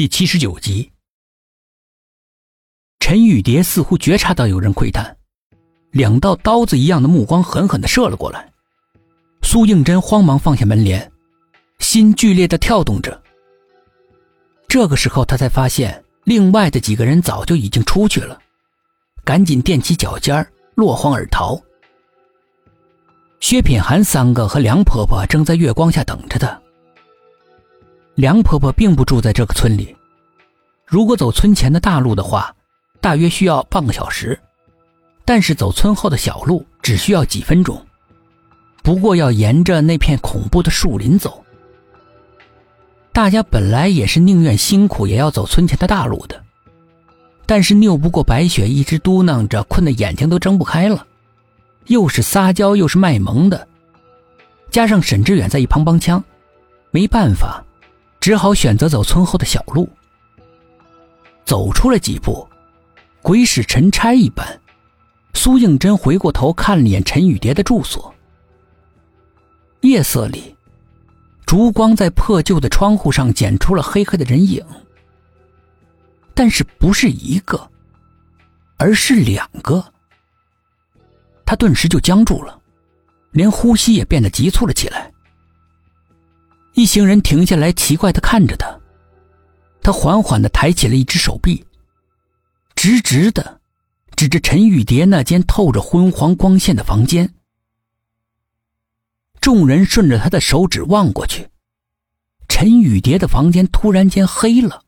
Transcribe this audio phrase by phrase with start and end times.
[0.00, 0.90] 第七十九集。
[3.00, 5.14] 陈雨蝶似乎觉察到有人窥探，
[5.90, 8.50] 两道刀子一样的目光狠狠的射了过来。
[9.42, 11.12] 苏应真慌忙放下门帘，
[11.80, 13.22] 心剧烈的跳动着。
[14.68, 18.40] 这个时候，他才发现另外的几个人早就已经出去了，
[19.22, 21.60] 赶紧踮起脚尖落荒而逃。
[23.40, 26.58] 薛品涵三个和梁婆婆正在月光下等着他。
[28.20, 29.96] 梁婆婆并不住在这个村里，
[30.84, 32.54] 如果走村前的大路的话，
[33.00, 34.38] 大约需要半个小时；
[35.24, 37.82] 但是走村后的小路只需要几分钟。
[38.82, 41.42] 不过要沿着那片恐怖的树林走。
[43.10, 46.42] 大家本来也是宁愿辛苦也要走村前的大路的，
[47.46, 51.06] 但是拗不过白雪一直嘟囔着困得眼睛都睁不开了，
[51.86, 53.66] 又是撒娇又是卖萌的，
[54.70, 56.22] 加上沈志远在一旁帮腔，
[56.90, 57.64] 没办法，
[58.20, 59.88] 只好选择走村后的小路。
[61.44, 62.46] 走出了几步，
[63.22, 64.60] 鬼使神差一般，
[65.34, 68.14] 苏应真回过头看了眼陈雨蝶的住所。
[69.80, 70.54] 夜色里，
[71.46, 74.64] 烛光在破旧的窗户上剪出了黑黑的人影，
[76.34, 77.68] 但是不是一个，
[78.76, 79.82] 而是两个。
[81.44, 82.60] 他顿时就僵住了，
[83.32, 85.10] 连呼吸也变得急促了起来。
[86.80, 88.80] 一行人停下来，奇怪的看着他。
[89.82, 91.62] 他缓缓的抬起了一只手臂，
[92.74, 93.60] 直直的
[94.16, 97.34] 指着陈玉蝶那间透着昏黄光线的房间。
[99.42, 101.50] 众人顺着他的手指望过去，
[102.48, 104.84] 陈雨蝶的房间突然间黑了。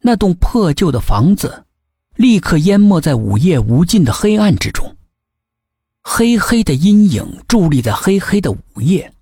[0.00, 1.66] 那栋破旧的房子
[2.14, 4.96] 立刻淹没在午夜无尽的黑暗之中，
[6.00, 9.12] 黑黑的阴影伫立在黑黑的午夜。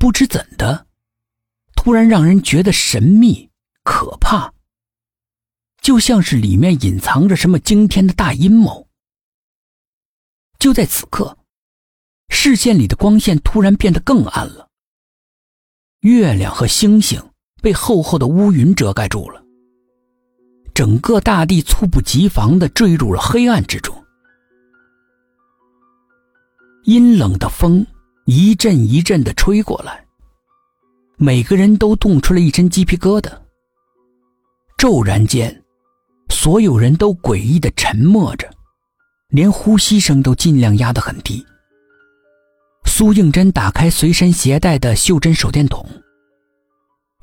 [0.00, 0.86] 不知怎的，
[1.76, 3.50] 突然让人觉得神秘
[3.84, 4.54] 可怕，
[5.82, 8.88] 就像是里面隐藏着什么惊天的大阴谋。
[10.58, 11.36] 就在此刻。
[12.32, 14.68] 视线里的光线突然变得更暗了，
[16.00, 17.20] 月亮和星星
[17.60, 19.42] 被厚厚的乌云遮盖住了，
[20.72, 23.94] 整个大地猝不及防的坠入了黑暗之中。
[26.84, 27.84] 阴冷的风
[28.32, 30.06] 一阵一阵的吹过来，
[31.16, 33.28] 每个人都冻出了一身鸡皮疙瘩。
[34.78, 35.64] 骤然间，
[36.28, 38.48] 所有人都诡异的沉默着，
[39.30, 41.44] 连呼吸声都尽量压得很低。
[42.84, 45.84] 苏应真打开随身携带的袖珍手电筒。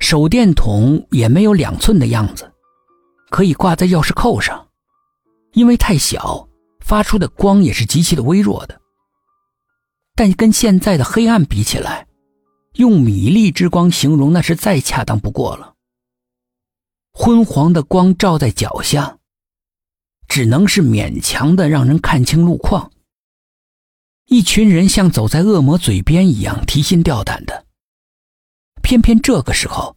[0.00, 2.52] 手电筒也没有两寸的样子，
[3.30, 4.68] 可以挂在钥匙扣上，
[5.54, 6.46] 因为太小，
[6.80, 8.78] 发出的光也是极其的微弱的。
[10.18, 12.08] 但跟现在的黑暗比起来，
[12.72, 15.74] 用米粒之光形容那是再恰当不过了。
[17.12, 19.18] 昏黄的光照在脚下，
[20.26, 22.90] 只能是勉强的让人看清路况。
[24.26, 27.66] 一群人像走在恶魔嘴边一样提心吊胆的。
[28.82, 29.96] 偏偏这个时候，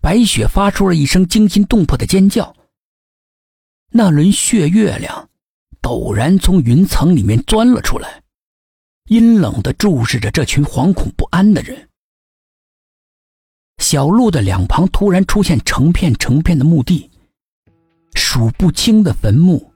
[0.00, 2.52] 白雪发出了一声惊心动魄的尖叫。
[3.90, 5.30] 那轮血月亮
[5.80, 8.21] 陡然从云层里面钻了出来，
[9.06, 11.88] 阴冷的注视着这群惶恐不安的人。
[13.78, 17.10] 小路的两旁突然出现成片成片的墓地，
[18.14, 19.72] 数不清的坟墓，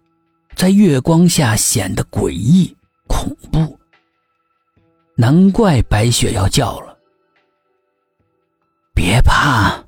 [0.54, 2.74] 在月光下显得诡异
[3.08, 3.78] 恐怖。
[5.16, 6.96] 难怪白雪要叫了。
[8.94, 9.84] 别怕。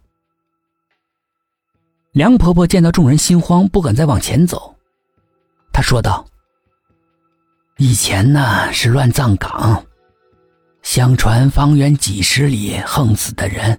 [2.12, 4.74] 梁婆婆见到众人心慌，不敢再往前走，
[5.72, 6.27] 她说道
[7.80, 9.84] ：“以前呢是乱葬岗，
[10.82, 13.78] 相传方圆几十里横死的人，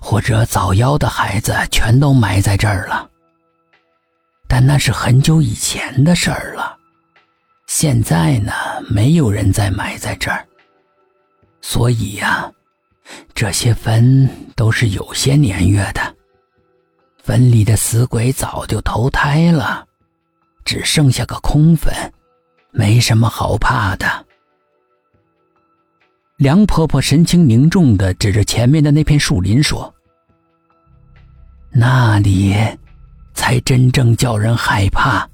[0.00, 3.08] 或者早夭的孩子，全都埋在这儿了。
[4.48, 6.76] 但那是很久以前的事儿了，
[7.68, 8.52] 现在呢，
[8.90, 10.44] 没有人再埋在这儿。”
[11.62, 12.50] 所以呀，
[13.32, 16.16] 这些坟都是有些年月的，
[17.22, 19.86] 坟里的死鬼早就投胎了，
[20.64, 21.94] 只剩下个空坟，
[22.76, 24.06] 没什么好怕的。
[26.36, 29.92] 梁婆婆神情凝重的指着前面的那片树林说
[31.72, 32.54] ：“那里
[33.32, 35.26] 才真正叫人害怕。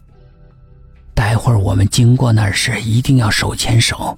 [1.14, 4.16] 待会儿我们经过那儿时，一定要手牵手。”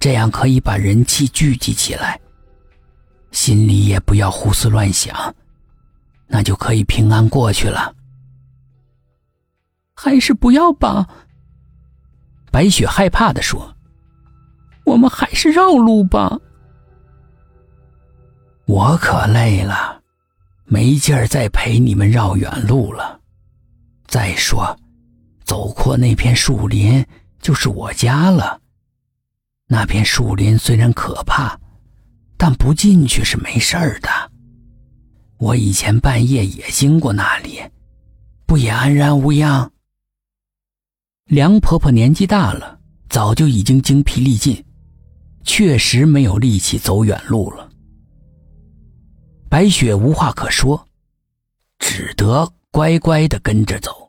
[0.00, 2.18] 这样可以把人气聚集起来，
[3.30, 5.32] 心里也不要胡思乱想，
[6.26, 7.94] 那就可以平安过去了。
[9.94, 11.06] 还是不要吧。
[12.52, 13.74] 白雪害怕的说
[14.84, 16.38] ：“我们还是绕路吧。”
[18.66, 20.00] 我可累了，
[20.66, 23.18] 没劲儿再陪你们绕远路了。
[24.06, 24.78] 再说，
[25.44, 27.04] 走过那片树林
[27.40, 28.60] 就是我家了。
[29.66, 31.58] 那片树林虽然可怕，
[32.36, 34.08] 但不进去是没事儿的。
[35.38, 37.62] 我以前半夜也经过那里，
[38.46, 39.71] 不也安然无恙？
[41.26, 42.78] 梁婆婆年纪大了，
[43.08, 44.62] 早就已经精疲力尽，
[45.44, 47.70] 确实没有力气走远路了。
[49.48, 50.86] 白雪无话可说，
[51.78, 54.01] 只得乖乖的跟着走。